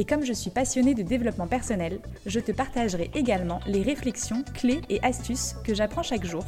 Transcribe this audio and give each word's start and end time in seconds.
Et 0.00 0.04
comme 0.04 0.24
je 0.24 0.32
suis 0.32 0.50
passionnée 0.50 0.94
de 0.94 1.02
développement 1.02 1.48
personnel, 1.48 1.98
je 2.24 2.38
te 2.38 2.52
partagerai 2.52 3.10
également 3.16 3.58
les 3.66 3.82
réflexions, 3.82 4.44
clés 4.54 4.80
et 4.88 5.02
astuces 5.02 5.56
que 5.64 5.74
j'apprends 5.74 6.04
chaque 6.04 6.24
jour 6.24 6.44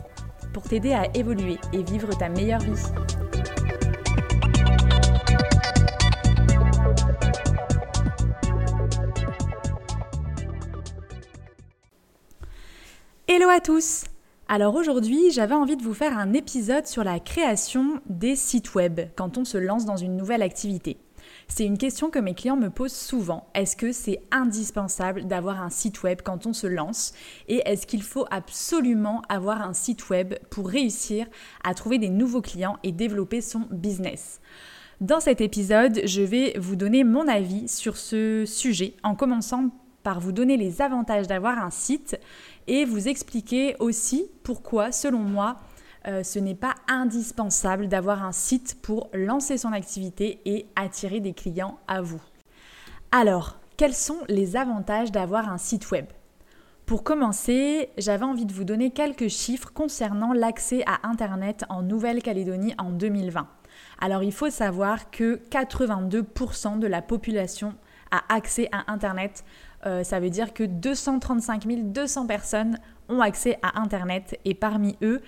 pour 0.54 0.62
t'aider 0.62 0.92
à 0.92 1.08
évoluer 1.16 1.58
et 1.72 1.82
vivre 1.82 2.16
ta 2.16 2.28
meilleure 2.28 2.60
vie. 2.60 2.80
Hello 13.26 13.48
à 13.48 13.58
tous 13.58 14.04
Alors 14.46 14.76
aujourd'hui, 14.76 15.32
j'avais 15.32 15.54
envie 15.54 15.76
de 15.76 15.82
vous 15.82 15.94
faire 15.94 16.16
un 16.16 16.34
épisode 16.34 16.86
sur 16.86 17.02
la 17.02 17.18
création 17.18 18.00
des 18.06 18.36
sites 18.36 18.76
web 18.76 19.00
quand 19.16 19.38
on 19.38 19.44
se 19.44 19.58
lance 19.58 19.86
dans 19.86 19.96
une 19.96 20.16
nouvelle 20.16 20.42
activité. 20.42 20.98
C'est 21.52 21.66
une 21.66 21.78
question 21.78 22.10
que 22.10 22.20
mes 22.20 22.34
clients 22.34 22.56
me 22.56 22.70
posent 22.70 22.94
souvent. 22.94 23.48
Est-ce 23.54 23.74
que 23.74 23.90
c'est 23.90 24.22
indispensable 24.30 25.26
d'avoir 25.26 25.60
un 25.60 25.68
site 25.68 26.04
web 26.04 26.20
quand 26.24 26.46
on 26.46 26.52
se 26.52 26.68
lance? 26.68 27.12
Et 27.48 27.60
est-ce 27.66 27.88
qu'il 27.88 28.04
faut 28.04 28.24
absolument 28.30 29.20
avoir 29.28 29.60
un 29.60 29.72
site 29.72 30.10
web 30.10 30.34
pour 30.48 30.68
réussir 30.68 31.26
à 31.64 31.74
trouver 31.74 31.98
des 31.98 32.08
nouveaux 32.08 32.40
clients 32.40 32.78
et 32.84 32.92
développer 32.92 33.40
son 33.40 33.66
business? 33.72 34.40
Dans 35.00 35.18
cet 35.18 35.40
épisode, 35.40 36.00
je 36.04 36.22
vais 36.22 36.56
vous 36.56 36.76
donner 36.76 37.02
mon 37.02 37.26
avis 37.26 37.66
sur 37.66 37.96
ce 37.96 38.44
sujet 38.46 38.94
en 39.02 39.16
commençant 39.16 39.70
par 40.04 40.20
vous 40.20 40.32
donner 40.32 40.56
les 40.56 40.80
avantages 40.80 41.26
d'avoir 41.26 41.58
un 41.58 41.70
site 41.70 42.18
et 42.68 42.84
vous 42.84 43.08
expliquer 43.08 43.74
aussi 43.80 44.30
pourquoi, 44.44 44.92
selon 44.92 45.18
moi, 45.18 45.56
euh, 46.06 46.22
ce 46.22 46.38
n'est 46.38 46.54
pas 46.54 46.74
indispensable 46.88 47.88
d'avoir 47.88 48.24
un 48.24 48.32
site 48.32 48.78
pour 48.82 49.10
lancer 49.12 49.58
son 49.58 49.72
activité 49.72 50.40
et 50.44 50.66
attirer 50.76 51.20
des 51.20 51.34
clients 51.34 51.78
à 51.88 52.00
vous. 52.00 52.22
Alors, 53.12 53.58
quels 53.76 53.94
sont 53.94 54.18
les 54.28 54.56
avantages 54.56 55.12
d'avoir 55.12 55.48
un 55.48 55.58
site 55.58 55.90
web? 55.90 56.06
Pour 56.86 57.04
commencer, 57.04 57.90
j'avais 57.98 58.24
envie 58.24 58.46
de 58.46 58.52
vous 58.52 58.64
donner 58.64 58.90
quelques 58.90 59.28
chiffres 59.28 59.72
concernant 59.72 60.32
l'accès 60.32 60.82
à 60.86 61.06
Internet 61.08 61.64
en 61.68 61.82
Nouvelle-Calédonie 61.82 62.74
en 62.78 62.90
2020. 62.90 63.46
Alors, 64.00 64.22
il 64.22 64.32
faut 64.32 64.50
savoir 64.50 65.10
que 65.10 65.40
82% 65.50 66.78
de 66.78 66.86
la 66.86 67.02
population 67.02 67.74
a 68.10 68.22
accès 68.34 68.68
à 68.72 68.90
Internet. 68.92 69.44
Euh, 69.86 70.02
ça 70.02 70.20
veut 70.20 70.30
dire 70.30 70.52
que 70.52 70.64
235 70.64 71.64
200 71.92 72.26
personnes 72.26 72.78
ont 73.08 73.20
accès 73.20 73.58
à 73.62 73.80
Internet 73.80 74.38
et 74.44 74.54
parmi 74.54 74.96
eux, 75.02 75.20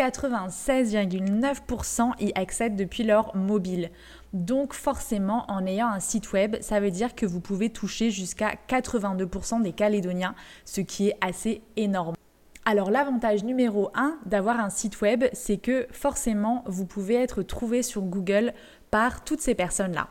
96,9% 0.00 2.12
y 2.20 2.32
accèdent 2.34 2.76
depuis 2.76 3.04
leur 3.04 3.36
mobile. 3.36 3.90
Donc 4.32 4.72
forcément, 4.72 5.44
en 5.48 5.66
ayant 5.66 5.88
un 5.88 6.00
site 6.00 6.32
web, 6.32 6.56
ça 6.62 6.80
veut 6.80 6.90
dire 6.90 7.14
que 7.14 7.26
vous 7.26 7.40
pouvez 7.40 7.68
toucher 7.68 8.10
jusqu'à 8.10 8.54
82% 8.68 9.60
des 9.60 9.72
Calédoniens, 9.72 10.34
ce 10.64 10.80
qui 10.80 11.08
est 11.08 11.18
assez 11.20 11.60
énorme. 11.76 12.14
Alors 12.64 12.90
l'avantage 12.90 13.44
numéro 13.44 13.90
1 13.94 14.20
d'avoir 14.24 14.58
un 14.58 14.70
site 14.70 15.02
web, 15.02 15.24
c'est 15.34 15.58
que 15.58 15.86
forcément, 15.90 16.64
vous 16.66 16.86
pouvez 16.86 17.16
être 17.16 17.42
trouvé 17.42 17.82
sur 17.82 18.00
Google 18.00 18.54
par 18.90 19.22
toutes 19.22 19.42
ces 19.42 19.54
personnes-là. 19.54 20.08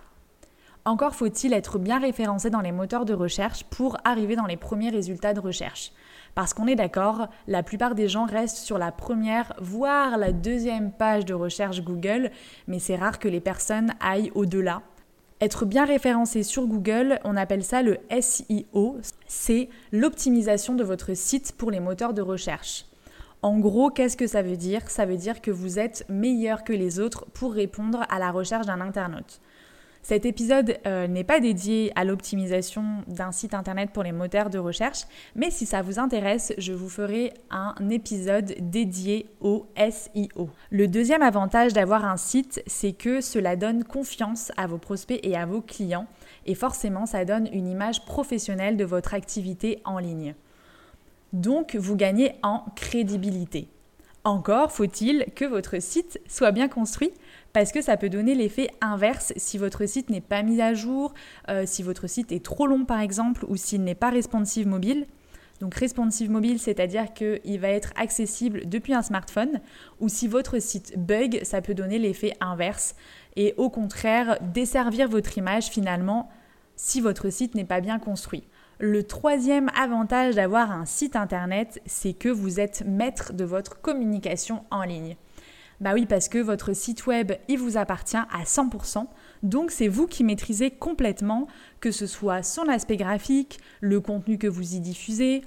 Encore 0.85 1.15
faut-il 1.15 1.53
être 1.53 1.79
bien 1.79 1.99
référencé 1.99 2.51
dans 2.51 2.61
les 2.61 2.71
moteurs 2.71 3.05
de 3.05 3.13
recherche 3.13 3.63
pour 3.65 3.97
arriver 4.03 4.35
dans 4.35 4.45
les 4.45 4.57
premiers 4.57 4.91
résultats 4.91 5.33
de 5.33 5.39
recherche. 5.39 5.93
Parce 6.39 6.53
qu'on 6.53 6.67
est 6.67 6.77
d'accord, 6.77 7.27
la 7.49 7.63
plupart 7.63 7.95
des 7.95 8.07
gens 8.07 8.23
restent 8.23 8.59
sur 8.59 8.77
la 8.77 8.93
première, 8.93 9.51
voire 9.59 10.17
la 10.17 10.31
deuxième 10.31 10.89
page 10.89 11.25
de 11.25 11.33
recherche 11.33 11.81
Google, 11.83 12.31
mais 12.65 12.79
c'est 12.79 12.95
rare 12.95 13.19
que 13.19 13.27
les 13.27 13.41
personnes 13.41 13.91
aillent 13.99 14.31
au-delà. 14.35 14.81
Être 15.41 15.65
bien 15.65 15.83
référencé 15.83 16.43
sur 16.43 16.65
Google, 16.65 17.19
on 17.25 17.35
appelle 17.35 17.65
ça 17.65 17.81
le 17.81 17.97
SEO, 18.21 18.99
c'est 19.27 19.67
l'optimisation 19.91 20.75
de 20.75 20.83
votre 20.85 21.13
site 21.13 21.55
pour 21.57 21.71
les 21.71 21.81
moteurs 21.81 22.13
de 22.13 22.21
recherche. 22.21 22.85
En 23.41 23.59
gros, 23.59 23.89
qu'est-ce 23.89 24.15
que 24.15 24.25
ça 24.25 24.41
veut 24.41 24.55
dire? 24.55 24.89
Ça 24.89 25.05
veut 25.05 25.17
dire 25.17 25.41
que 25.41 25.51
vous 25.51 25.77
êtes 25.77 26.05
meilleur 26.07 26.63
que 26.63 26.71
les 26.71 27.01
autres 27.01 27.25
pour 27.33 27.51
répondre 27.51 28.05
à 28.09 28.17
la 28.17 28.31
recherche 28.31 28.65
d'un 28.65 28.79
internaute. 28.79 29.41
Cet 30.01 30.25
épisode 30.25 30.77
euh, 30.87 31.07
n'est 31.07 31.23
pas 31.23 31.39
dédié 31.39 31.91
à 31.95 32.05
l'optimisation 32.05 32.83
d'un 33.07 33.31
site 33.31 33.53
internet 33.53 33.91
pour 33.91 34.03
les 34.03 34.11
moteurs 34.11 34.49
de 34.49 34.57
recherche, 34.57 35.03
mais 35.35 35.51
si 35.51 35.65
ça 35.65 35.81
vous 35.81 35.99
intéresse, 35.99 36.53
je 36.57 36.73
vous 36.73 36.89
ferai 36.89 37.33
un 37.51 37.75
épisode 37.89 38.55
dédié 38.59 39.27
au 39.41 39.67
SEO. 39.77 40.49
Le 40.71 40.87
deuxième 40.87 41.21
avantage 41.21 41.73
d'avoir 41.73 42.05
un 42.05 42.17
site, 42.17 42.63
c'est 42.65 42.93
que 42.93 43.21
cela 43.21 43.55
donne 43.55 43.83
confiance 43.83 44.51
à 44.57 44.67
vos 44.67 44.77
prospects 44.77 45.19
et 45.21 45.35
à 45.35 45.45
vos 45.45 45.61
clients, 45.61 46.07
et 46.45 46.55
forcément 46.55 47.05
ça 47.05 47.25
donne 47.25 47.49
une 47.51 47.67
image 47.67 48.05
professionnelle 48.05 48.77
de 48.77 48.85
votre 48.85 49.13
activité 49.13 49.81
en 49.83 49.99
ligne. 49.99 50.33
Donc 51.33 51.75
vous 51.75 51.95
gagnez 51.95 52.35
en 52.41 52.63
crédibilité. 52.75 53.67
Encore 54.25 54.71
faut-il 54.71 55.25
que 55.35 55.45
votre 55.45 55.81
site 55.81 56.19
soit 56.27 56.51
bien 56.51 56.67
construit 56.67 57.11
parce 57.53 57.71
que 57.71 57.81
ça 57.81 57.97
peut 57.97 58.09
donner 58.09 58.35
l'effet 58.35 58.69
inverse 58.81 59.33
si 59.37 59.57
votre 59.57 59.85
site 59.85 60.09
n'est 60.09 60.21
pas 60.21 60.43
mis 60.43 60.61
à 60.61 60.73
jour, 60.73 61.13
euh, 61.49 61.63
si 61.65 61.83
votre 61.83 62.07
site 62.07 62.31
est 62.31 62.43
trop 62.43 62.67
long 62.67 62.85
par 62.85 62.99
exemple, 62.99 63.45
ou 63.47 63.55
s'il 63.55 63.83
n'est 63.83 63.95
pas 63.95 64.09
responsive 64.09 64.67
mobile. 64.67 65.07
Donc 65.61 65.75
responsive 65.75 66.29
mobile, 66.29 66.59
c'est-à-dire 66.59 67.13
qu'il 67.13 67.59
va 67.59 67.69
être 67.69 67.91
accessible 67.95 68.67
depuis 68.67 68.93
un 68.93 69.01
smartphone, 69.01 69.59
ou 69.99 70.07
si 70.07 70.27
votre 70.27 70.59
site 70.59 70.97
bug, 70.97 71.41
ça 71.43 71.61
peut 71.61 71.73
donner 71.73 71.99
l'effet 71.99 72.33
inverse, 72.39 72.95
et 73.35 73.53
au 73.57 73.69
contraire 73.69 74.37
desservir 74.41 75.09
votre 75.09 75.37
image 75.37 75.67
finalement 75.67 76.29
si 76.75 77.01
votre 77.01 77.29
site 77.29 77.55
n'est 77.55 77.65
pas 77.65 77.81
bien 77.81 77.99
construit. 77.99 78.43
Le 78.81 79.03
troisième 79.03 79.69
avantage 79.75 80.35
d'avoir 80.35 80.71
un 80.71 80.85
site 80.85 81.17
internet, 81.17 81.81
c'est 81.85 82.13
que 82.13 82.29
vous 82.29 82.61
êtes 82.61 82.83
maître 82.85 83.33
de 83.33 83.43
votre 83.43 83.81
communication 83.81 84.63
en 84.71 84.83
ligne. 84.83 85.17
Bah 85.81 85.91
oui, 85.93 86.05
parce 86.05 86.29
que 86.29 86.37
votre 86.37 86.73
site 86.73 87.05
web, 87.05 87.33
il 87.49 87.59
vous 87.59 87.75
appartient 87.75 88.15
à 88.15 88.43
100%. 88.45 89.05
Donc 89.43 89.71
c'est 89.71 89.89
vous 89.89 90.07
qui 90.07 90.23
maîtrisez 90.23 90.71
complètement, 90.71 91.47
que 91.81 91.91
ce 91.91 92.07
soit 92.07 92.41
son 92.41 92.69
aspect 92.69 92.95
graphique, 92.95 93.59
le 93.81 93.99
contenu 93.99 94.37
que 94.37 94.47
vous 94.47 94.75
y 94.75 94.79
diffusez. 94.79 95.41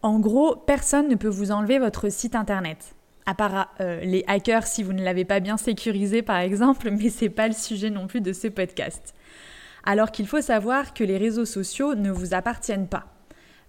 En 0.00 0.18
gros, 0.18 0.56
personne 0.56 1.08
ne 1.08 1.14
peut 1.14 1.28
vous 1.28 1.50
enlever 1.50 1.78
votre 1.78 2.08
site 2.08 2.34
internet. 2.34 2.94
À 3.26 3.34
part 3.34 3.68
euh, 3.80 4.00
les 4.00 4.24
hackers 4.28 4.66
si 4.66 4.82
vous 4.82 4.94
ne 4.94 5.04
l'avez 5.04 5.26
pas 5.26 5.40
bien 5.40 5.58
sécurisé 5.58 6.22
par 6.22 6.38
exemple, 6.38 6.90
mais 6.98 7.10
c'est 7.10 7.28
pas 7.28 7.48
le 7.48 7.54
sujet 7.54 7.90
non 7.90 8.06
plus 8.06 8.22
de 8.22 8.32
ce 8.32 8.48
podcast. 8.48 9.14
Alors 9.90 10.10
qu'il 10.10 10.26
faut 10.26 10.42
savoir 10.42 10.92
que 10.92 11.02
les 11.02 11.16
réseaux 11.16 11.46
sociaux 11.46 11.94
ne 11.94 12.10
vous 12.10 12.34
appartiennent 12.34 12.88
pas. 12.88 13.06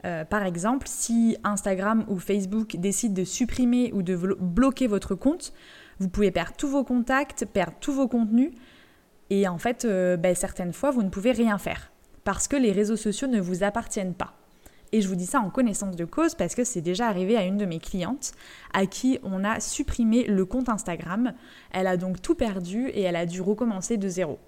Euh, 0.04 0.26
par 0.26 0.44
exemple, 0.46 0.86
si 0.86 1.38
Instagram 1.46 2.04
ou 2.10 2.20
Facebook 2.20 2.76
décident 2.76 3.14
de 3.14 3.24
supprimer 3.24 3.94
ou 3.94 4.02
de 4.02 4.18
bloquer 4.18 4.88
votre 4.88 5.16
compte, 5.16 5.54
vous 5.98 6.10
pouvez 6.10 6.32
perdre 6.32 6.58
tous 6.58 6.68
vos 6.68 6.84
contacts, 6.84 7.46
perdre 7.46 7.78
tous 7.80 7.94
vos 7.94 8.10
contenus, 8.10 8.52
et 9.30 9.48
en 9.48 9.58
fait, 9.58 9.86
euh, 9.86 10.18
ben, 10.18 10.36
certaines 10.36 10.74
fois, 10.74 10.92
vous 10.92 11.04
ne 11.04 11.10
pouvez 11.10 11.32
rien 11.32 11.58
faire, 11.58 11.90
parce 12.26 12.50
que 12.50 12.58
les 12.58 12.74
réseaux 12.74 12.98
sociaux 12.98 13.30
ne 13.30 13.40
vous 13.40 13.64
appartiennent 13.64 14.14
pas. 14.14 14.34
Et 14.92 15.00
je 15.00 15.08
vous 15.08 15.16
dis 15.16 15.26
ça 15.26 15.40
en 15.40 15.50
connaissance 15.50 15.96
de 15.96 16.04
cause 16.04 16.36
parce 16.36 16.54
que 16.54 16.66
c'est 16.66 16.82
déjà 16.82 17.08
arrivé 17.08 17.38
à 17.38 17.46
une 17.46 17.58
de 17.58 17.66
mes 17.66 17.80
clientes 17.80 18.34
à 18.74 18.88
qui 18.88 19.20
on 19.24 19.46
a 19.46 19.62
supprimé 19.62 20.26
le 20.26 20.46
compte 20.46 20.68
Instagram. 20.68 21.32
Elle 21.72 21.88
a 21.88 21.96
donc 21.96 22.22
tout 22.22 22.36
perdu 22.36 22.90
et 22.90 23.04
elle 23.04 23.16
a 23.16 23.28
dû 23.28 23.40
recommencer 23.40 23.96
de 23.98 24.10
zéro. 24.10 24.40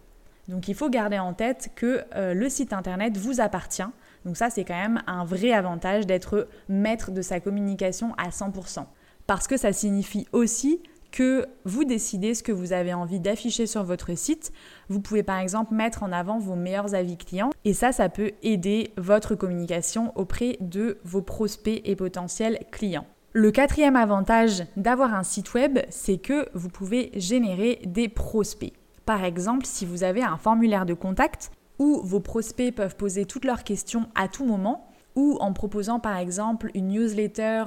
Donc 0.48 0.68
il 0.68 0.76
faut 0.76 0.90
garder 0.90 1.20
en 1.20 1.34
tête 1.34 1.72
que 1.76 2.04
euh, 2.16 2.34
le 2.34 2.50
site 2.50 2.74
internet 2.74 3.18
vous 3.18 3.42
appartient. 3.42 3.84
Donc 4.26 4.38
ça 4.38 4.50
c'est 4.50 4.64
quand 4.64 4.80
même 4.80 5.02
un 5.08 5.24
vrai 5.24 5.52
avantage 5.52 6.06
d'être 6.06 6.48
maître 6.70 7.12
de 7.12 7.22
sa 7.22 7.40
communication 7.40 8.14
à 8.18 8.30
100%. 8.30 8.86
Parce 9.28 9.48
que 9.48 9.58
ça 9.58 9.72
signifie 9.72 10.28
aussi 10.32 10.82
que 11.12 11.46
vous 11.66 11.84
décidez 11.84 12.34
ce 12.34 12.42
que 12.42 12.52
vous 12.52 12.74
avez 12.74 12.94
envie 12.94 13.20
d'afficher 13.20 13.68
sur 13.68 13.84
votre 13.84 14.18
site. 14.18 14.52
Vous 14.90 15.02
pouvez 15.02 15.24
par 15.24 15.40
exemple 15.40 15.74
mettre 15.74 16.04
en 16.04 16.12
avant 16.12 16.40
vos 16.40 16.56
meilleurs 16.56 16.96
avis 16.96 17.18
clients 17.18 17.52
et 17.66 17.74
ça, 17.74 17.92
ça 17.92 18.10
peut 18.10 18.32
aider 18.44 18.92
votre 18.98 19.36
communication 19.36 20.12
auprès 20.18 20.58
de 20.62 20.98
vos 21.04 21.22
prospects 21.22 21.82
et 21.84 21.96
potentiels 21.96 22.60
clients. 22.72 23.06
Le 23.34 23.52
quatrième 23.52 23.96
avantage 23.96 24.64
d'avoir 24.76 25.14
un 25.14 25.24
site 25.24 25.54
web, 25.54 25.80
c'est 25.90 26.18
que 26.18 26.48
vous 26.54 26.70
pouvez 26.70 27.12
générer 27.16 27.80
des 27.86 28.10
prospects. 28.10 28.74
Par 29.12 29.26
exemple, 29.26 29.66
si 29.66 29.86
vous 29.86 30.06
avez 30.06 30.24
un 30.24 30.38
formulaire 30.38 30.86
de 30.86 30.94
contact 30.94 31.52
où 31.80 32.00
vos 32.02 32.22
prospects 32.22 32.74
peuvent 32.74 32.96
poser 32.96 33.26
toutes 33.26 33.44
leurs 33.44 33.66
questions 33.66 34.08
à 34.16 34.30
tout 34.30 34.46
moment, 34.46 34.88
ou 35.18 35.36
en 35.42 35.52
proposant 35.52 36.00
par 36.00 36.16
exemple 36.16 36.72
une 36.76 36.88
newsletter 36.88 37.66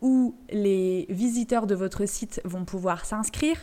où 0.00 0.34
les 0.50 1.06
visiteurs 1.10 1.68
de 1.68 1.76
votre 1.76 2.06
site 2.06 2.40
vont 2.44 2.64
pouvoir 2.64 3.04
s'inscrire, 3.04 3.56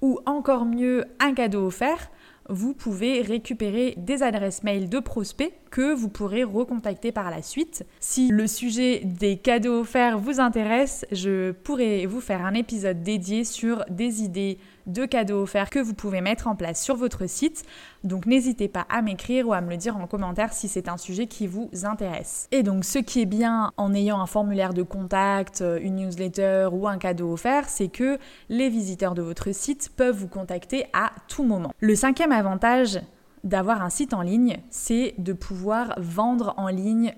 ou 0.00 0.20
encore 0.24 0.64
mieux 0.64 1.04
un 1.20 1.34
cadeau 1.34 1.66
offert, 1.66 2.10
vous 2.48 2.74
pouvez 2.74 3.20
récupérer 3.20 3.94
des 3.96 4.22
adresses 4.22 4.62
mail 4.62 4.88
de 4.88 5.00
prospects 5.00 5.52
que 5.70 5.94
vous 5.94 6.08
pourrez 6.08 6.44
recontacter 6.44 7.12
par 7.12 7.30
la 7.30 7.42
suite. 7.42 7.84
Si 8.00 8.28
le 8.28 8.46
sujet 8.46 9.00
des 9.04 9.36
cadeaux 9.36 9.80
offerts 9.80 10.18
vous 10.18 10.40
intéresse, 10.40 11.06
je 11.12 11.52
pourrais 11.52 12.06
vous 12.06 12.20
faire 12.20 12.44
un 12.44 12.54
épisode 12.54 13.02
dédié 13.02 13.44
sur 13.44 13.84
des 13.90 14.22
idées 14.22 14.58
de 14.86 15.04
cadeaux 15.06 15.42
offerts 15.42 15.70
que 15.70 15.78
vous 15.78 15.94
pouvez 15.94 16.20
mettre 16.20 16.46
en 16.46 16.56
place 16.56 16.82
sur 16.82 16.96
votre 16.96 17.28
site. 17.28 17.64
Donc 18.02 18.26
n'hésitez 18.26 18.68
pas 18.68 18.86
à 18.88 19.02
m'écrire 19.02 19.48
ou 19.48 19.52
à 19.52 19.60
me 19.60 19.70
le 19.70 19.76
dire 19.76 19.96
en 19.96 20.06
commentaire 20.06 20.52
si 20.52 20.68
c'est 20.68 20.88
un 20.88 20.96
sujet 20.96 21.26
qui 21.26 21.46
vous 21.46 21.70
intéresse. 21.84 22.48
Et 22.50 22.62
donc 22.62 22.84
ce 22.84 22.98
qui 22.98 23.22
est 23.22 23.26
bien 23.26 23.72
en 23.76 23.94
ayant 23.94 24.20
un 24.20 24.26
formulaire 24.26 24.74
de 24.74 24.82
contact, 24.82 25.60
euh, 25.60 25.78
une 25.80 25.96
newsletter 25.96 26.68
ou 26.72 26.86
un 26.86 26.98
cadeau 26.98 27.32
offert, 27.32 27.68
c'est 27.68 27.88
que 27.88 28.18
les 28.48 28.68
visiteurs 28.68 29.14
de 29.14 29.22
votre 29.22 29.54
site 29.54 29.90
peuvent 29.96 30.16
vous 30.16 30.28
contacter 30.28 30.86
à 30.92 31.12
tout 31.28 31.44
moment. 31.44 31.72
Le 31.80 31.94
cinquième 31.94 32.32
avantage 32.32 33.00
d'avoir 33.44 33.82
un 33.82 33.90
site 33.90 34.14
en 34.14 34.22
ligne, 34.22 34.58
c'est 34.70 35.14
de 35.18 35.32
pouvoir 35.32 35.94
vendre 35.98 36.54
en 36.56 36.68
ligne 36.68 37.14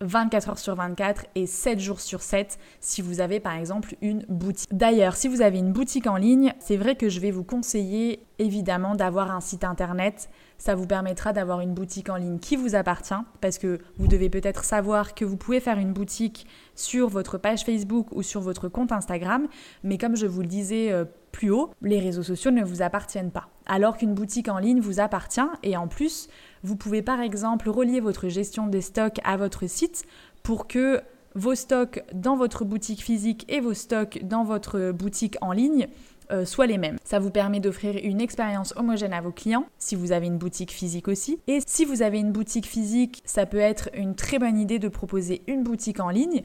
24 0.00 0.50
heures 0.50 0.58
sur 0.58 0.74
24 0.74 1.26
et 1.34 1.46
7 1.46 1.80
jours 1.80 2.00
sur 2.00 2.20
7 2.20 2.58
si 2.80 3.02
vous 3.02 3.20
avez 3.20 3.40
par 3.40 3.54
exemple 3.54 3.96
une 4.02 4.24
boutique. 4.28 4.68
D'ailleurs, 4.72 5.16
si 5.16 5.28
vous 5.28 5.42
avez 5.42 5.58
une 5.58 5.72
boutique 5.72 6.06
en 6.06 6.16
ligne, 6.16 6.52
c'est 6.58 6.76
vrai 6.76 6.96
que 6.96 7.08
je 7.08 7.20
vais 7.20 7.30
vous 7.30 7.44
conseiller 7.44 8.22
évidemment 8.38 8.94
d'avoir 8.94 9.30
un 9.30 9.40
site 9.40 9.64
internet. 9.64 10.28
Ça 10.58 10.74
vous 10.74 10.86
permettra 10.86 11.32
d'avoir 11.32 11.60
une 11.60 11.74
boutique 11.74 12.08
en 12.08 12.16
ligne 12.16 12.38
qui 12.38 12.56
vous 12.56 12.74
appartient 12.74 13.14
parce 13.40 13.58
que 13.58 13.78
vous 13.98 14.08
devez 14.08 14.30
peut-être 14.30 14.64
savoir 14.64 15.14
que 15.14 15.24
vous 15.24 15.36
pouvez 15.36 15.60
faire 15.60 15.78
une 15.78 15.92
boutique 15.92 16.46
sur 16.74 17.08
votre 17.08 17.38
page 17.38 17.64
Facebook 17.64 18.08
ou 18.12 18.22
sur 18.22 18.40
votre 18.40 18.68
compte 18.68 18.92
Instagram, 18.92 19.48
mais 19.82 19.98
comme 19.98 20.16
je 20.16 20.26
vous 20.26 20.42
le 20.42 20.46
disais 20.46 20.92
euh, 20.92 21.04
plus 21.32 21.50
haut, 21.50 21.70
les 21.82 22.00
réseaux 22.00 22.22
sociaux 22.22 22.50
ne 22.50 22.64
vous 22.64 22.80
appartiennent 22.80 23.30
pas. 23.30 23.48
Alors 23.66 23.98
qu'une 23.98 24.14
boutique 24.14 24.48
en 24.48 24.58
ligne 24.58 24.80
vous 24.80 25.00
appartient 25.00 25.40
et 25.62 25.76
en 25.76 25.88
plus, 25.88 26.28
vous 26.66 26.76
pouvez 26.76 27.00
par 27.00 27.20
exemple 27.20 27.70
relier 27.70 28.00
votre 28.00 28.28
gestion 28.28 28.66
des 28.66 28.80
stocks 28.80 29.20
à 29.22 29.36
votre 29.36 29.68
site 29.68 30.04
pour 30.42 30.66
que 30.66 31.00
vos 31.36 31.54
stocks 31.54 32.02
dans 32.12 32.36
votre 32.36 32.64
boutique 32.64 33.02
physique 33.02 33.44
et 33.48 33.60
vos 33.60 33.74
stocks 33.74 34.18
dans 34.24 34.42
votre 34.42 34.90
boutique 34.90 35.36
en 35.40 35.52
ligne 35.52 35.86
euh, 36.32 36.44
soient 36.44 36.66
les 36.66 36.76
mêmes. 36.76 36.96
Ça 37.04 37.20
vous 37.20 37.30
permet 37.30 37.60
d'offrir 37.60 37.94
une 38.02 38.20
expérience 38.20 38.74
homogène 38.74 39.12
à 39.12 39.20
vos 39.20 39.30
clients, 39.30 39.66
si 39.78 39.94
vous 39.94 40.10
avez 40.10 40.26
une 40.26 40.38
boutique 40.38 40.72
physique 40.72 41.06
aussi. 41.06 41.38
Et 41.46 41.60
si 41.64 41.84
vous 41.84 42.02
avez 42.02 42.18
une 42.18 42.32
boutique 42.32 42.66
physique, 42.66 43.22
ça 43.24 43.46
peut 43.46 43.58
être 43.58 43.88
une 43.94 44.16
très 44.16 44.40
bonne 44.40 44.58
idée 44.58 44.80
de 44.80 44.88
proposer 44.88 45.42
une 45.46 45.62
boutique 45.62 46.00
en 46.00 46.10
ligne 46.10 46.42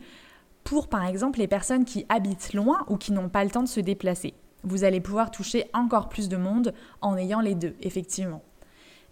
pour 0.63 0.87
par 0.87 1.07
exemple 1.07 1.39
les 1.39 1.47
personnes 1.47 1.83
qui 1.83 2.05
habitent 2.09 2.53
loin 2.53 2.85
ou 2.89 2.97
qui 2.97 3.11
n'ont 3.11 3.29
pas 3.29 3.43
le 3.43 3.49
temps 3.49 3.63
de 3.63 3.67
se 3.67 3.79
déplacer. 3.79 4.35
Vous 4.63 4.83
allez 4.83 5.01
pouvoir 5.01 5.31
toucher 5.31 5.65
encore 5.73 6.09
plus 6.09 6.29
de 6.29 6.37
monde 6.37 6.75
en 7.01 7.17
ayant 7.17 7.41
les 7.41 7.55
deux, 7.55 7.73
effectivement. 7.81 8.43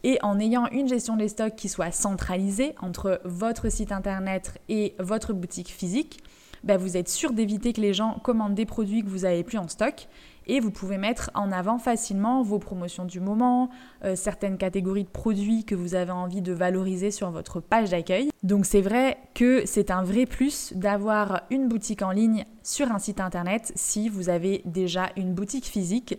Et 0.03 0.17
en 0.21 0.39
ayant 0.39 0.67
une 0.67 0.87
gestion 0.87 1.17
des 1.17 1.27
stocks 1.27 1.55
qui 1.55 1.69
soit 1.69 1.91
centralisée 1.91 2.73
entre 2.81 3.21
votre 3.25 3.69
site 3.69 3.91
internet 3.91 4.59
et 4.69 4.95
votre 4.99 5.33
boutique 5.33 5.69
physique, 5.69 6.23
bah, 6.63 6.77
vous 6.77 6.97
êtes 6.97 7.09
sûr 7.09 7.31
d'éviter 7.31 7.73
que 7.73 7.81
les 7.81 7.93
gens 7.93 8.19
commandent 8.23 8.55
des 8.55 8.65
produits 8.65 9.03
que 9.03 9.09
vous 9.09 9.19
n'avez 9.19 9.43
plus 9.43 9.57
en 9.57 9.67
stock 9.67 10.07
et 10.47 10.59
vous 10.59 10.71
pouvez 10.71 10.97
mettre 10.97 11.29
en 11.35 11.51
avant 11.51 11.77
facilement 11.77 12.41
vos 12.41 12.57
promotions 12.57 13.05
du 13.05 13.19
moment, 13.19 13.69
euh, 14.03 14.15
certaines 14.15 14.57
catégories 14.57 15.03
de 15.03 15.09
produits 15.09 15.63
que 15.63 15.75
vous 15.75 15.93
avez 15.93 16.11
envie 16.11 16.41
de 16.41 16.51
valoriser 16.51 17.11
sur 17.11 17.29
votre 17.29 17.59
page 17.59 17.91
d'accueil. 17.91 18.31
Donc 18.41 18.65
c'est 18.65 18.81
vrai 18.81 19.17
que 19.35 19.63
c'est 19.65 19.91
un 19.91 20.03
vrai 20.03 20.25
plus 20.25 20.73
d'avoir 20.73 21.43
une 21.51 21.67
boutique 21.67 22.01
en 22.01 22.11
ligne 22.11 22.45
sur 22.63 22.91
un 22.91 22.99
site 22.99 23.21
internet 23.21 23.71
si 23.75 24.09
vous 24.09 24.29
avez 24.29 24.63
déjà 24.65 25.11
une 25.15 25.33
boutique 25.33 25.65
physique 25.65 26.17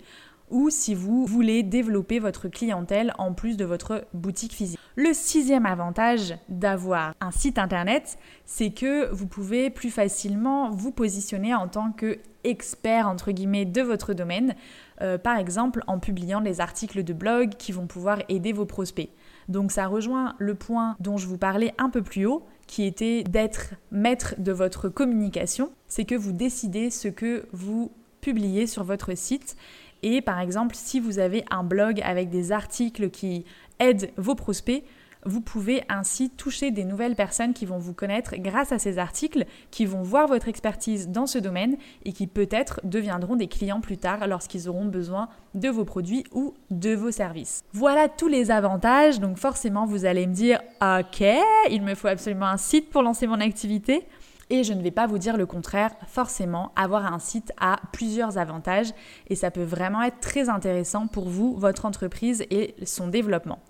ou 0.50 0.70
si 0.70 0.94
vous 0.94 1.26
voulez 1.26 1.62
développer 1.62 2.18
votre 2.18 2.48
clientèle 2.48 3.12
en 3.18 3.32
plus 3.32 3.56
de 3.56 3.64
votre 3.64 4.04
boutique 4.12 4.52
physique. 4.52 4.78
Le 4.96 5.12
sixième 5.12 5.66
avantage 5.66 6.34
d'avoir 6.48 7.14
un 7.20 7.30
site 7.30 7.58
internet, 7.58 8.18
c'est 8.44 8.70
que 8.70 9.10
vous 9.12 9.26
pouvez 9.26 9.70
plus 9.70 9.90
facilement 9.90 10.70
vous 10.70 10.90
positionner 10.90 11.54
en 11.54 11.68
tant 11.68 11.92
que 11.92 12.18
expert 12.44 13.06
entre 13.06 13.32
guillemets 13.32 13.64
de 13.64 13.82
votre 13.82 14.14
domaine, 14.14 14.54
euh, 15.02 15.18
par 15.18 15.38
exemple 15.38 15.82
en 15.86 15.98
publiant 15.98 16.40
des 16.40 16.60
articles 16.60 17.04
de 17.04 17.12
blog 17.12 17.50
qui 17.50 17.72
vont 17.72 17.86
pouvoir 17.86 18.18
aider 18.28 18.52
vos 18.52 18.66
prospects. 18.66 19.10
Donc 19.48 19.72
ça 19.72 19.86
rejoint 19.86 20.34
le 20.38 20.54
point 20.54 20.96
dont 21.00 21.16
je 21.16 21.26
vous 21.26 21.38
parlais 21.38 21.74
un 21.78 21.90
peu 21.90 22.02
plus 22.02 22.26
haut, 22.26 22.44
qui 22.66 22.84
était 22.84 23.24
d'être 23.24 23.74
maître 23.90 24.34
de 24.38 24.52
votre 24.52 24.88
communication. 24.88 25.72
C'est 25.88 26.04
que 26.04 26.14
vous 26.14 26.32
décidez 26.32 26.90
ce 26.90 27.08
que 27.08 27.46
vous 27.52 27.90
publiez 28.20 28.66
sur 28.66 28.84
votre 28.84 29.16
site 29.16 29.56
et 30.02 30.22
par 30.22 30.40
exemple, 30.40 30.74
si 30.76 31.00
vous 31.00 31.18
avez 31.18 31.44
un 31.50 31.62
blog 31.62 32.00
avec 32.02 32.30
des 32.30 32.52
articles 32.52 33.10
qui 33.10 33.44
aident 33.78 34.10
vos 34.16 34.34
prospects, 34.34 34.84
vous 35.26 35.40
pouvez 35.40 35.82
ainsi 35.88 36.30
toucher 36.30 36.70
des 36.70 36.84
nouvelles 36.84 37.14
personnes 37.14 37.52
qui 37.52 37.66
vont 37.66 37.78
vous 37.78 37.92
connaître 37.92 38.36
grâce 38.38 38.72
à 38.72 38.78
ces 38.78 38.98
articles, 38.98 39.44
qui 39.70 39.84
vont 39.84 40.02
voir 40.02 40.26
votre 40.26 40.48
expertise 40.48 41.08
dans 41.08 41.26
ce 41.26 41.38
domaine 41.38 41.76
et 42.04 42.12
qui 42.12 42.26
peut-être 42.26 42.80
deviendront 42.84 43.36
des 43.36 43.48
clients 43.48 43.80
plus 43.80 43.98
tard 43.98 44.26
lorsqu'ils 44.26 44.68
auront 44.68 44.86
besoin 44.86 45.28
de 45.54 45.68
vos 45.68 45.84
produits 45.84 46.24
ou 46.32 46.54
de 46.70 46.94
vos 46.94 47.10
services. 47.10 47.62
Voilà 47.72 48.08
tous 48.08 48.28
les 48.28 48.50
avantages, 48.50 49.20
donc 49.20 49.36
forcément 49.36 49.84
vous 49.84 50.04
allez 50.04 50.26
me 50.26 50.34
dire 50.34 50.60
ok, 50.80 51.24
il 51.70 51.82
me 51.82 51.94
faut 51.94 52.08
absolument 52.08 52.46
un 52.46 52.56
site 52.56 52.90
pour 52.90 53.02
lancer 53.02 53.26
mon 53.26 53.40
activité. 53.40 54.06
Et 54.50 54.64
je 54.64 54.72
ne 54.72 54.82
vais 54.82 54.90
pas 54.90 55.06
vous 55.06 55.18
dire 55.18 55.36
le 55.36 55.46
contraire, 55.46 55.92
forcément, 56.08 56.72
avoir 56.74 57.12
un 57.12 57.20
site 57.20 57.52
a 57.58 57.78
plusieurs 57.92 58.36
avantages 58.36 58.92
et 59.28 59.36
ça 59.36 59.52
peut 59.52 59.62
vraiment 59.62 60.02
être 60.02 60.18
très 60.20 60.48
intéressant 60.48 61.06
pour 61.06 61.28
vous, 61.28 61.56
votre 61.56 61.86
entreprise 61.86 62.44
et 62.50 62.74
son 62.84 63.06
développement. 63.06 63.60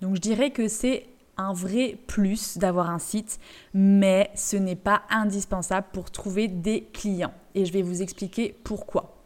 Donc 0.00 0.14
je 0.14 0.20
dirais 0.20 0.50
que 0.50 0.68
c'est 0.68 1.06
un 1.36 1.52
vrai 1.52 1.98
plus 2.06 2.58
d'avoir 2.58 2.90
un 2.90 3.00
site, 3.00 3.40
mais 3.74 4.30
ce 4.36 4.56
n'est 4.56 4.76
pas 4.76 5.02
indispensable 5.10 5.88
pour 5.92 6.12
trouver 6.12 6.46
des 6.46 6.84
clients. 6.92 7.34
Et 7.56 7.64
je 7.64 7.72
vais 7.72 7.82
vous 7.82 8.02
expliquer 8.02 8.54
pourquoi. 8.62 9.16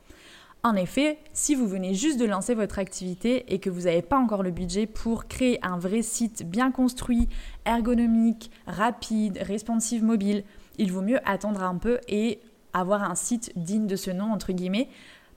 En 0.62 0.77
effet, 0.77 1.19
si 1.35 1.55
vous 1.55 1.67
venez 1.67 1.93
juste 1.93 2.19
de 2.19 2.25
lancer 2.25 2.55
votre 2.55 2.79
activité 2.79 3.53
et 3.53 3.59
que 3.59 3.69
vous 3.69 3.83
n'avez 3.83 4.01
pas 4.01 4.17
encore 4.17 4.43
le 4.43 4.51
budget 4.51 4.87
pour 4.87 5.27
créer 5.27 5.58
un 5.63 5.77
vrai 5.77 6.01
site 6.01 6.49
bien 6.49 6.70
construit, 6.70 7.29
ergonomique, 7.67 8.51
rapide, 8.67 9.39
responsive 9.43 10.03
mobile, 10.03 10.44
il 10.79 10.93
vaut 10.93 11.03
mieux 11.03 11.19
attendre 11.25 11.63
un 11.63 11.77
peu 11.77 11.99
et 12.09 12.41
avoir 12.73 13.05
un 13.05 13.15
site 13.15 13.53
digne 13.57 13.87
de 13.87 13.97
ce 13.97 14.11
nom, 14.11 14.33
entre 14.33 14.53
guillemets. 14.53 14.89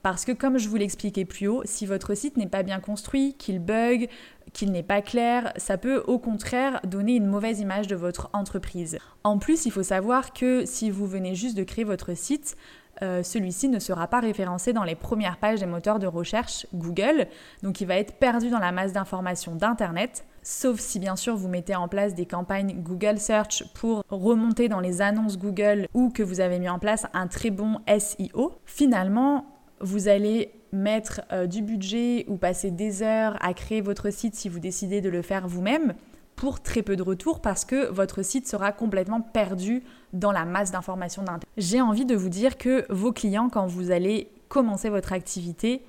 Parce 0.02 0.24
que 0.24 0.32
comme 0.32 0.58
je 0.58 0.68
vous 0.68 0.76
l'expliquais 0.76 1.24
plus 1.24 1.48
haut, 1.48 1.62
si 1.64 1.84
votre 1.84 2.14
site 2.14 2.36
n'est 2.36 2.46
pas 2.46 2.62
bien 2.62 2.80
construit, 2.80 3.34
qu'il 3.34 3.58
bug, 3.58 4.08
qu'il 4.52 4.72
n'est 4.72 4.82
pas 4.82 5.02
clair, 5.02 5.52
ça 5.56 5.76
peut 5.76 6.02
au 6.06 6.18
contraire 6.18 6.80
donner 6.84 7.16
une 7.16 7.26
mauvaise 7.26 7.60
image 7.60 7.88
de 7.88 7.96
votre 7.96 8.30
entreprise. 8.32 8.98
En 9.24 9.38
plus, 9.38 9.66
il 9.66 9.72
faut 9.72 9.82
savoir 9.82 10.32
que 10.32 10.64
si 10.64 10.90
vous 10.90 11.06
venez 11.06 11.34
juste 11.34 11.56
de 11.56 11.64
créer 11.64 11.84
votre 11.84 12.16
site, 12.16 12.56
euh, 13.02 13.22
celui-ci 13.22 13.68
ne 13.68 13.78
sera 13.78 14.08
pas 14.08 14.20
référencé 14.20 14.72
dans 14.72 14.84
les 14.84 14.94
premières 14.94 15.38
pages 15.38 15.60
des 15.60 15.66
moteurs 15.66 15.98
de 15.98 16.06
recherche 16.06 16.66
Google, 16.74 17.28
donc 17.62 17.80
il 17.80 17.86
va 17.86 17.96
être 17.96 18.14
perdu 18.14 18.50
dans 18.50 18.58
la 18.58 18.72
masse 18.72 18.92
d'informations 18.92 19.54
d'Internet, 19.54 20.24
sauf 20.48 20.80
si 20.80 20.98
bien 20.98 21.14
sûr 21.14 21.36
vous 21.36 21.46
mettez 21.46 21.76
en 21.76 21.88
place 21.88 22.14
des 22.14 22.24
campagnes 22.24 22.76
Google 22.78 23.18
Search 23.18 23.64
pour 23.74 24.02
remonter 24.08 24.70
dans 24.70 24.80
les 24.80 25.02
annonces 25.02 25.36
Google 25.36 25.86
ou 25.92 26.08
que 26.08 26.22
vous 26.22 26.40
avez 26.40 26.58
mis 26.58 26.70
en 26.70 26.78
place 26.78 27.06
un 27.12 27.26
très 27.26 27.50
bon 27.50 27.80
SEO. 27.86 28.54
Finalement, 28.64 29.44
vous 29.82 30.08
allez 30.08 30.50
mettre 30.72 31.20
euh, 31.32 31.46
du 31.46 31.60
budget 31.60 32.24
ou 32.28 32.38
passer 32.38 32.70
des 32.70 33.02
heures 33.02 33.36
à 33.42 33.52
créer 33.52 33.82
votre 33.82 34.08
site 34.10 34.34
si 34.34 34.48
vous 34.48 34.58
décidez 34.58 35.02
de 35.02 35.10
le 35.10 35.20
faire 35.20 35.46
vous-même 35.46 35.92
pour 36.34 36.62
très 36.62 36.82
peu 36.82 36.96
de 36.96 37.02
retours 37.02 37.42
parce 37.42 37.66
que 37.66 37.90
votre 37.90 38.22
site 38.22 38.48
sera 38.48 38.72
complètement 38.72 39.20
perdu 39.20 39.82
dans 40.14 40.32
la 40.32 40.46
masse 40.46 40.70
d'informations 40.70 41.22
d'Internet. 41.22 41.46
J'ai 41.58 41.82
envie 41.82 42.06
de 42.06 42.16
vous 42.16 42.30
dire 42.30 42.56
que 42.56 42.90
vos 42.90 43.12
clients, 43.12 43.50
quand 43.50 43.66
vous 43.66 43.90
allez 43.90 44.30
commencer 44.48 44.88
votre 44.88 45.12
activité, 45.12 45.82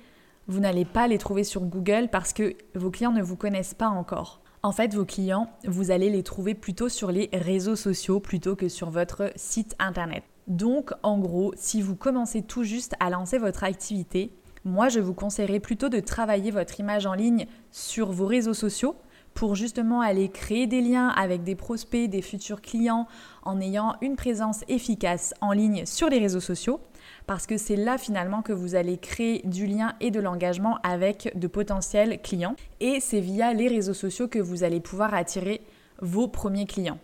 vous 0.48 0.60
n'allez 0.60 0.84
pas 0.84 1.08
les 1.08 1.16
trouver 1.16 1.44
sur 1.44 1.62
Google 1.62 2.08
parce 2.12 2.34
que 2.34 2.54
vos 2.74 2.90
clients 2.90 3.12
ne 3.12 3.22
vous 3.22 3.36
connaissent 3.36 3.74
pas 3.74 3.88
encore. 3.88 4.39
En 4.62 4.72
fait, 4.72 4.94
vos 4.94 5.06
clients, 5.06 5.48
vous 5.64 5.90
allez 5.90 6.10
les 6.10 6.22
trouver 6.22 6.52
plutôt 6.52 6.90
sur 6.90 7.10
les 7.10 7.30
réseaux 7.32 7.76
sociaux 7.76 8.20
plutôt 8.20 8.56
que 8.56 8.68
sur 8.68 8.90
votre 8.90 9.32
site 9.34 9.74
internet. 9.78 10.22
Donc, 10.48 10.92
en 11.02 11.18
gros, 11.18 11.54
si 11.56 11.80
vous 11.80 11.96
commencez 11.96 12.42
tout 12.42 12.62
juste 12.62 12.94
à 13.00 13.08
lancer 13.08 13.38
votre 13.38 13.64
activité, 13.64 14.34
moi, 14.66 14.90
je 14.90 15.00
vous 15.00 15.14
conseillerais 15.14 15.60
plutôt 15.60 15.88
de 15.88 15.98
travailler 15.98 16.50
votre 16.50 16.78
image 16.78 17.06
en 17.06 17.14
ligne 17.14 17.46
sur 17.70 18.12
vos 18.12 18.26
réseaux 18.26 18.52
sociaux 18.52 18.96
pour 19.32 19.54
justement 19.54 20.02
aller 20.02 20.28
créer 20.28 20.66
des 20.66 20.82
liens 20.82 21.08
avec 21.08 21.42
des 21.42 21.54
prospects, 21.54 22.10
des 22.10 22.20
futurs 22.20 22.60
clients 22.60 23.06
en 23.44 23.62
ayant 23.62 23.96
une 24.02 24.16
présence 24.16 24.62
efficace 24.68 25.32
en 25.40 25.52
ligne 25.52 25.86
sur 25.86 26.10
les 26.10 26.18
réseaux 26.18 26.40
sociaux 26.40 26.80
parce 27.26 27.46
que 27.46 27.56
c'est 27.56 27.76
là 27.76 27.98
finalement 27.98 28.42
que 28.42 28.52
vous 28.52 28.74
allez 28.74 28.98
créer 28.98 29.42
du 29.44 29.66
lien 29.66 29.94
et 30.00 30.10
de 30.10 30.20
l'engagement 30.20 30.78
avec 30.82 31.32
de 31.38 31.46
potentiels 31.46 32.20
clients 32.22 32.56
et 32.80 33.00
c'est 33.00 33.20
via 33.20 33.52
les 33.52 33.68
réseaux 33.68 33.94
sociaux 33.94 34.28
que 34.28 34.38
vous 34.38 34.64
allez 34.64 34.80
pouvoir 34.80 35.14
attirer 35.14 35.62
vos 36.00 36.28
premiers 36.28 36.66
clients. 36.66 36.98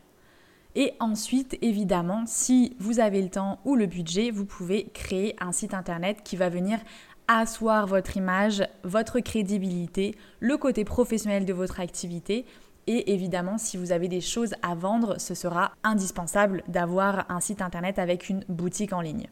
Et 0.74 0.92
ensuite, 1.00 1.56
évidemment, 1.62 2.24
si 2.26 2.76
vous 2.78 3.00
avez 3.00 3.22
le 3.22 3.30
temps 3.30 3.60
ou 3.64 3.76
le 3.76 3.86
budget, 3.86 4.30
vous 4.30 4.44
pouvez 4.44 4.90
créer 4.92 5.34
un 5.40 5.50
site 5.50 5.72
internet 5.72 6.18
qui 6.22 6.36
va 6.36 6.50
venir 6.50 6.78
asseoir 7.28 7.86
votre 7.86 8.16
image, 8.18 8.62
votre 8.84 9.20
crédibilité, 9.20 10.14
le 10.38 10.58
côté 10.58 10.84
professionnel 10.84 11.46
de 11.46 11.52
votre 11.54 11.80
activité. 11.80 12.44
Et 12.86 13.14
évidemment, 13.14 13.56
si 13.56 13.78
vous 13.78 13.90
avez 13.90 14.08
des 14.08 14.20
choses 14.20 14.54
à 14.62 14.74
vendre, 14.74 15.18
ce 15.18 15.34
sera 15.34 15.72
indispensable 15.82 16.62
d'avoir 16.68 17.24
un 17.30 17.40
site 17.40 17.62
internet 17.62 17.98
avec 17.98 18.28
une 18.28 18.44
boutique 18.48 18.92
en 18.92 19.00
ligne. 19.00 19.28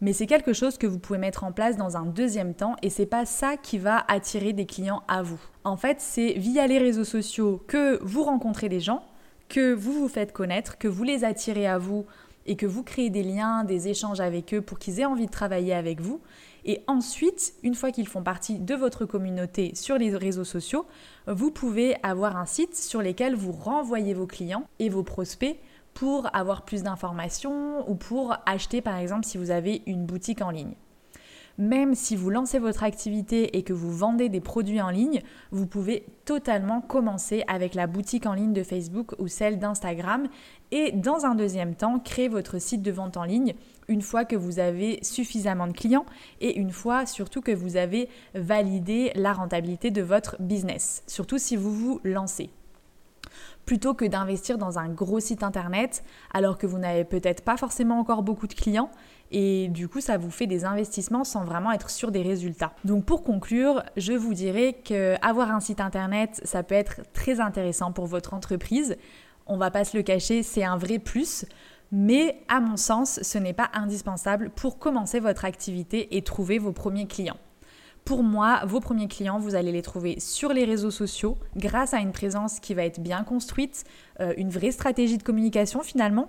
Mais 0.00 0.12
c'est 0.12 0.26
quelque 0.26 0.52
chose 0.52 0.78
que 0.78 0.86
vous 0.86 0.98
pouvez 0.98 1.18
mettre 1.18 1.42
en 1.42 1.52
place 1.52 1.76
dans 1.76 1.96
un 1.96 2.06
deuxième 2.06 2.54
temps 2.54 2.76
et 2.82 2.90
c'est 2.90 3.06
pas 3.06 3.26
ça 3.26 3.56
qui 3.56 3.78
va 3.78 4.04
attirer 4.08 4.52
des 4.52 4.66
clients 4.66 5.02
à 5.08 5.22
vous. 5.22 5.40
En 5.64 5.76
fait, 5.76 6.00
c'est 6.00 6.34
via 6.34 6.66
les 6.66 6.78
réseaux 6.78 7.04
sociaux 7.04 7.62
que 7.66 7.98
vous 8.02 8.22
rencontrez 8.22 8.68
des 8.68 8.80
gens, 8.80 9.02
que 9.48 9.72
vous 9.72 9.92
vous 9.92 10.08
faites 10.08 10.32
connaître, 10.32 10.78
que 10.78 10.86
vous 10.86 11.02
les 11.02 11.24
attirez 11.24 11.66
à 11.66 11.78
vous 11.78 12.06
et 12.46 12.56
que 12.56 12.66
vous 12.66 12.84
créez 12.84 13.10
des 13.10 13.24
liens, 13.24 13.64
des 13.64 13.88
échanges 13.88 14.20
avec 14.20 14.54
eux 14.54 14.62
pour 14.62 14.78
qu'ils 14.78 15.00
aient 15.00 15.04
envie 15.04 15.26
de 15.26 15.32
travailler 15.32 15.74
avec 15.74 16.00
vous. 16.00 16.20
Et 16.64 16.82
ensuite, 16.86 17.54
une 17.62 17.74
fois 17.74 17.90
qu'ils 17.90 18.08
font 18.08 18.22
partie 18.22 18.58
de 18.58 18.74
votre 18.74 19.04
communauté 19.04 19.72
sur 19.74 19.98
les 19.98 20.14
réseaux 20.14 20.44
sociaux, 20.44 20.86
vous 21.26 21.50
pouvez 21.50 21.96
avoir 22.02 22.36
un 22.36 22.46
site 22.46 22.76
sur 22.76 23.02
lequel 23.02 23.34
vous 23.34 23.52
renvoyez 23.52 24.14
vos 24.14 24.26
clients 24.26 24.68
et 24.78 24.88
vos 24.88 25.02
prospects 25.02 25.58
pour 25.98 26.28
avoir 26.32 26.62
plus 26.62 26.84
d'informations 26.84 27.90
ou 27.90 27.96
pour 27.96 28.36
acheter 28.46 28.80
par 28.80 28.96
exemple 28.98 29.26
si 29.26 29.36
vous 29.36 29.50
avez 29.50 29.82
une 29.86 30.06
boutique 30.06 30.42
en 30.42 30.50
ligne. 30.50 30.76
Même 31.58 31.96
si 31.96 32.14
vous 32.14 32.30
lancez 32.30 32.60
votre 32.60 32.84
activité 32.84 33.58
et 33.58 33.64
que 33.64 33.72
vous 33.72 33.90
vendez 33.90 34.28
des 34.28 34.40
produits 34.40 34.80
en 34.80 34.90
ligne, 34.90 35.22
vous 35.50 35.66
pouvez 35.66 36.06
totalement 36.24 36.80
commencer 36.80 37.42
avec 37.48 37.74
la 37.74 37.88
boutique 37.88 38.26
en 38.26 38.34
ligne 38.34 38.52
de 38.52 38.62
Facebook 38.62 39.16
ou 39.18 39.26
celle 39.26 39.58
d'Instagram 39.58 40.28
et 40.70 40.92
dans 40.92 41.26
un 41.26 41.34
deuxième 41.34 41.74
temps, 41.74 41.98
créer 41.98 42.28
votre 42.28 42.60
site 42.60 42.82
de 42.82 42.92
vente 42.92 43.16
en 43.16 43.24
ligne 43.24 43.54
une 43.88 44.02
fois 44.02 44.24
que 44.24 44.36
vous 44.36 44.60
avez 44.60 45.00
suffisamment 45.02 45.66
de 45.66 45.72
clients 45.72 46.06
et 46.40 46.60
une 46.60 46.70
fois 46.70 47.06
surtout 47.06 47.40
que 47.40 47.50
vous 47.50 47.76
avez 47.76 48.08
validé 48.36 49.10
la 49.16 49.32
rentabilité 49.32 49.90
de 49.90 50.02
votre 50.02 50.40
business, 50.40 51.02
surtout 51.08 51.38
si 51.38 51.56
vous 51.56 51.72
vous 51.72 52.00
lancez 52.04 52.50
plutôt 53.68 53.92
que 53.92 54.06
d'investir 54.06 54.56
dans 54.56 54.78
un 54.78 54.88
gros 54.88 55.20
site 55.20 55.42
internet 55.42 56.02
alors 56.32 56.56
que 56.56 56.66
vous 56.66 56.78
n'avez 56.78 57.04
peut-être 57.04 57.44
pas 57.44 57.58
forcément 57.58 57.98
encore 57.98 58.22
beaucoup 58.22 58.46
de 58.46 58.54
clients 58.54 58.90
et 59.30 59.68
du 59.68 59.88
coup 59.88 60.00
ça 60.00 60.16
vous 60.16 60.30
fait 60.30 60.46
des 60.46 60.64
investissements 60.64 61.22
sans 61.22 61.44
vraiment 61.44 61.70
être 61.72 61.90
sûr 61.90 62.10
des 62.10 62.22
résultats. 62.22 62.72
Donc 62.86 63.04
pour 63.04 63.22
conclure, 63.22 63.82
je 63.98 64.14
vous 64.14 64.32
dirais 64.32 64.72
que 64.82 65.16
avoir 65.20 65.50
un 65.50 65.60
site 65.60 65.82
internet, 65.82 66.40
ça 66.44 66.62
peut 66.62 66.76
être 66.76 67.02
très 67.12 67.40
intéressant 67.40 67.92
pour 67.92 68.06
votre 68.06 68.32
entreprise. 68.32 68.96
On 69.46 69.58
va 69.58 69.70
pas 69.70 69.84
se 69.84 69.98
le 69.98 70.02
cacher, 70.02 70.42
c'est 70.42 70.64
un 70.64 70.78
vrai 70.78 70.98
plus. 70.98 71.44
Mais 71.92 72.40
à 72.48 72.60
mon 72.60 72.78
sens, 72.78 73.20
ce 73.22 73.36
n'est 73.36 73.52
pas 73.52 73.68
indispensable 73.74 74.48
pour 74.48 74.78
commencer 74.78 75.20
votre 75.20 75.44
activité 75.44 76.16
et 76.16 76.22
trouver 76.22 76.58
vos 76.58 76.72
premiers 76.72 77.06
clients. 77.06 77.36
Pour 78.08 78.22
moi, 78.22 78.62
vos 78.64 78.80
premiers 78.80 79.06
clients, 79.06 79.38
vous 79.38 79.54
allez 79.54 79.70
les 79.70 79.82
trouver 79.82 80.18
sur 80.18 80.54
les 80.54 80.64
réseaux 80.64 80.90
sociaux 80.90 81.36
grâce 81.58 81.92
à 81.92 81.98
une 81.98 82.12
présence 82.12 82.58
qui 82.58 82.72
va 82.72 82.84
être 82.84 83.00
bien 83.00 83.22
construite, 83.22 83.84
euh, 84.20 84.34
une 84.36 84.50
vraie 84.50 84.72
stratégie 84.72 85.18
de 85.18 85.22
communication 85.22 85.82
finalement 85.82 86.28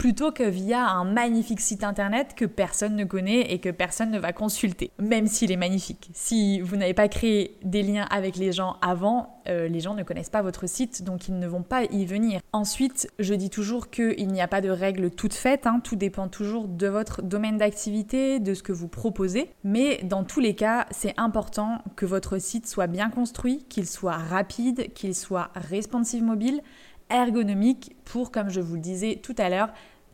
plutôt 0.00 0.32
que 0.32 0.44
via 0.44 0.88
un 0.88 1.04
magnifique 1.04 1.60
site 1.60 1.84
internet 1.84 2.34
que 2.34 2.46
personne 2.46 2.96
ne 2.96 3.04
connaît 3.04 3.52
et 3.52 3.58
que 3.58 3.68
personne 3.68 4.10
ne 4.10 4.18
va 4.18 4.32
consulter, 4.32 4.92
même 4.98 5.26
s'il 5.26 5.52
est 5.52 5.58
magnifique. 5.58 6.08
Si 6.14 6.58
vous 6.62 6.76
n'avez 6.76 6.94
pas 6.94 7.06
créé 7.08 7.58
des 7.62 7.82
liens 7.82 8.06
avec 8.10 8.36
les 8.36 8.50
gens 8.50 8.78
avant, 8.80 9.42
euh, 9.46 9.68
les 9.68 9.80
gens 9.80 9.92
ne 9.92 10.02
connaissent 10.02 10.30
pas 10.30 10.40
votre 10.40 10.66
site, 10.66 11.04
donc 11.04 11.28
ils 11.28 11.38
ne 11.38 11.46
vont 11.46 11.62
pas 11.62 11.84
y 11.84 12.06
venir. 12.06 12.40
Ensuite, 12.54 13.10
je 13.18 13.34
dis 13.34 13.50
toujours 13.50 13.90
qu'il 13.90 14.28
n'y 14.28 14.40
a 14.40 14.48
pas 14.48 14.62
de 14.62 14.70
règles 14.70 15.10
toutes 15.10 15.34
faites, 15.34 15.66
hein. 15.66 15.82
tout 15.84 15.96
dépend 15.96 16.28
toujours 16.28 16.66
de 16.66 16.86
votre 16.86 17.20
domaine 17.20 17.58
d'activité, 17.58 18.40
de 18.40 18.54
ce 18.54 18.62
que 18.62 18.72
vous 18.72 18.88
proposez, 18.88 19.50
mais 19.64 20.00
dans 20.02 20.24
tous 20.24 20.40
les 20.40 20.54
cas, 20.54 20.86
c'est 20.92 21.12
important 21.18 21.82
que 21.96 22.06
votre 22.06 22.38
site 22.38 22.66
soit 22.66 22.86
bien 22.86 23.10
construit, 23.10 23.66
qu'il 23.68 23.86
soit 23.86 24.16
rapide, 24.16 24.94
qu'il 24.94 25.14
soit 25.14 25.50
responsive 25.56 26.22
mobile, 26.22 26.62
ergonomique 27.10 27.96
pour, 28.04 28.30
comme 28.30 28.50
je 28.50 28.60
vous 28.60 28.74
le 28.74 28.80
disais 28.80 29.20
tout 29.22 29.34
à 29.38 29.48
l'heure, 29.48 29.70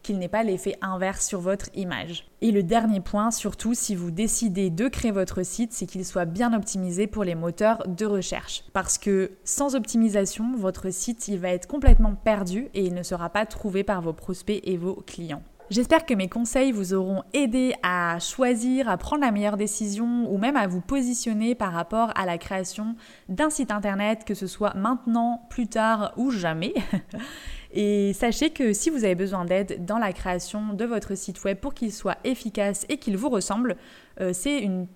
qu'il 0.06 0.18
n'ait 0.18 0.28
pas 0.28 0.44
l'effet 0.44 0.76
inverse 0.82 1.26
sur 1.26 1.40
votre 1.40 1.68
image. 1.74 2.28
Et 2.40 2.52
le 2.52 2.62
dernier 2.62 3.00
point, 3.00 3.32
surtout 3.32 3.74
si 3.74 3.96
vous 3.96 4.12
décidez 4.12 4.70
de 4.70 4.86
créer 4.86 5.10
votre 5.10 5.42
site, 5.42 5.72
c'est 5.72 5.86
qu'il 5.86 6.04
soit 6.04 6.26
bien 6.26 6.52
optimisé 6.52 7.08
pour 7.08 7.24
les 7.24 7.34
moteurs 7.34 7.82
de 7.88 8.06
recherche. 8.06 8.62
Parce 8.72 8.98
que 8.98 9.32
sans 9.44 9.74
optimisation, 9.74 10.54
votre 10.56 10.90
site 10.90 11.26
il 11.26 11.40
va 11.40 11.48
être 11.48 11.66
complètement 11.66 12.14
perdu 12.14 12.68
et 12.72 12.84
il 12.84 12.94
ne 12.94 13.02
sera 13.02 13.30
pas 13.30 13.46
trouvé 13.46 13.82
par 13.82 14.00
vos 14.00 14.12
prospects 14.12 14.60
et 14.62 14.76
vos 14.76 14.94
clients. 14.94 15.42
J'espère 15.68 16.06
que 16.06 16.14
mes 16.14 16.28
conseils 16.28 16.70
vous 16.70 16.94
auront 16.94 17.24
aidé 17.32 17.74
à 17.82 18.20
choisir, 18.20 18.88
à 18.88 18.96
prendre 18.96 19.22
la 19.22 19.32
meilleure 19.32 19.56
décision 19.56 20.32
ou 20.32 20.38
même 20.38 20.54
à 20.54 20.68
vous 20.68 20.80
positionner 20.80 21.56
par 21.56 21.72
rapport 21.72 22.12
à 22.14 22.24
la 22.24 22.38
création 22.38 22.94
d'un 23.28 23.50
site 23.50 23.72
internet, 23.72 24.24
que 24.24 24.34
ce 24.34 24.46
soit 24.46 24.74
maintenant, 24.74 25.44
plus 25.50 25.66
tard 25.66 26.12
ou 26.16 26.30
jamais. 26.30 26.72
Et 27.72 28.12
sachez 28.12 28.50
que 28.50 28.72
si 28.72 28.90
vous 28.90 29.04
avez 29.04 29.16
besoin 29.16 29.44
d'aide 29.44 29.84
dans 29.84 29.98
la 29.98 30.12
création 30.12 30.72
de 30.72 30.84
votre 30.84 31.16
site 31.16 31.42
web 31.42 31.58
pour 31.58 31.74
qu'il 31.74 31.92
soit 31.92 32.18
efficace 32.22 32.86
et 32.88 32.98
qu'il 32.98 33.16
vous 33.16 33.28
ressemble, 33.28 33.76
euh, 34.20 34.32
c'est 34.32 34.60
une 34.60 34.86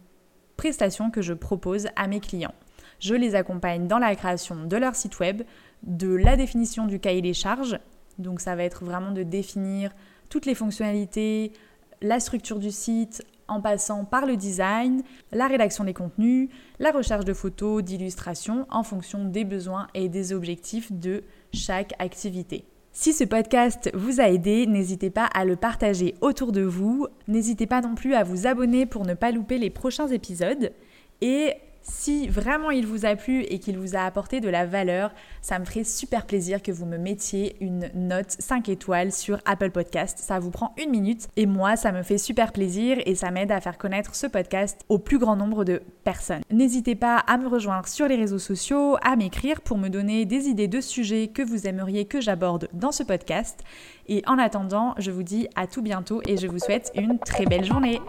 prestation 0.56 1.10
que 1.10 1.20
je 1.20 1.32
propose 1.32 1.88
à 1.96 2.06
mes 2.06 2.20
clients. 2.20 2.54
Je 3.00 3.16
les 3.16 3.34
accompagne 3.34 3.88
dans 3.88 3.98
la 3.98 4.14
création 4.14 4.66
de 4.66 4.76
leur 4.76 4.94
site 4.94 5.18
web, 5.18 5.42
de 5.82 6.14
la 6.14 6.36
définition 6.36 6.86
du 6.86 7.00
cahier 7.00 7.22
des 7.22 7.34
charges. 7.34 7.80
Donc 8.18 8.40
ça 8.40 8.54
va 8.54 8.62
être 8.62 8.84
vraiment 8.84 9.10
de 9.10 9.24
définir 9.24 9.90
toutes 10.30 10.46
les 10.46 10.54
fonctionnalités, 10.54 11.52
la 12.00 12.18
structure 12.18 12.58
du 12.58 12.70
site, 12.70 13.22
en 13.48 13.60
passant 13.60 14.04
par 14.04 14.26
le 14.26 14.36
design, 14.36 15.02
la 15.32 15.48
rédaction 15.48 15.84
des 15.84 15.92
contenus, 15.92 16.48
la 16.78 16.92
recherche 16.92 17.24
de 17.24 17.34
photos, 17.34 17.82
d'illustrations, 17.82 18.66
en 18.70 18.82
fonction 18.82 19.24
des 19.24 19.44
besoins 19.44 19.88
et 19.92 20.08
des 20.08 20.32
objectifs 20.32 20.92
de 20.92 21.24
chaque 21.52 21.92
activité. 21.98 22.64
Si 22.92 23.12
ce 23.12 23.24
podcast 23.24 23.90
vous 23.94 24.20
a 24.20 24.28
aidé, 24.28 24.66
n'hésitez 24.66 25.10
pas 25.10 25.26
à 25.26 25.44
le 25.44 25.56
partager 25.56 26.14
autour 26.20 26.52
de 26.52 26.62
vous. 26.62 27.06
N'hésitez 27.28 27.66
pas 27.66 27.80
non 27.80 27.94
plus 27.94 28.14
à 28.14 28.24
vous 28.24 28.46
abonner 28.46 28.86
pour 28.86 29.04
ne 29.04 29.14
pas 29.14 29.30
louper 29.30 29.58
les 29.58 29.70
prochains 29.70 30.08
épisodes. 30.08 30.72
Et 31.20 31.54
si 31.82 32.28
vraiment 32.28 32.70
il 32.70 32.86
vous 32.86 33.06
a 33.06 33.16
plu 33.16 33.42
et 33.42 33.58
qu'il 33.58 33.78
vous 33.78 33.96
a 33.96 34.00
apporté 34.00 34.40
de 34.40 34.48
la 34.48 34.66
valeur, 34.66 35.12
ça 35.40 35.58
me 35.58 35.64
ferait 35.64 35.84
super 35.84 36.26
plaisir 36.26 36.62
que 36.62 36.72
vous 36.72 36.86
me 36.86 36.98
mettiez 36.98 37.56
une 37.60 37.90
note 37.94 38.30
5 38.38 38.68
étoiles 38.68 39.12
sur 39.12 39.38
Apple 39.44 39.70
Podcast. 39.70 40.18
Ça 40.18 40.38
vous 40.38 40.50
prend 40.50 40.74
une 40.78 40.90
minute 40.90 41.28
et 41.36 41.46
moi, 41.46 41.76
ça 41.76 41.92
me 41.92 42.02
fait 42.02 42.18
super 42.18 42.52
plaisir 42.52 42.98
et 43.06 43.14
ça 43.14 43.30
m'aide 43.30 43.52
à 43.52 43.60
faire 43.60 43.78
connaître 43.78 44.14
ce 44.14 44.26
podcast 44.26 44.84
au 44.88 44.98
plus 44.98 45.18
grand 45.18 45.36
nombre 45.36 45.64
de 45.64 45.82
personnes. 46.04 46.42
N'hésitez 46.50 46.94
pas 46.94 47.16
à 47.16 47.38
me 47.38 47.48
rejoindre 47.48 47.88
sur 47.88 48.06
les 48.06 48.16
réseaux 48.16 48.38
sociaux, 48.38 48.96
à 49.02 49.16
m'écrire 49.16 49.60
pour 49.60 49.78
me 49.78 49.88
donner 49.88 50.26
des 50.26 50.48
idées 50.48 50.68
de 50.68 50.80
sujets 50.80 51.28
que 51.28 51.42
vous 51.42 51.66
aimeriez 51.66 52.04
que 52.04 52.20
j'aborde 52.20 52.68
dans 52.72 52.92
ce 52.92 53.02
podcast. 53.02 53.60
Et 54.08 54.22
en 54.26 54.38
attendant, 54.38 54.94
je 54.98 55.10
vous 55.10 55.22
dis 55.22 55.48
à 55.56 55.66
tout 55.66 55.82
bientôt 55.82 56.20
et 56.26 56.36
je 56.36 56.46
vous 56.46 56.58
souhaite 56.58 56.92
une 56.94 57.18
très 57.18 57.46
belle 57.46 57.64
journée. 57.64 58.00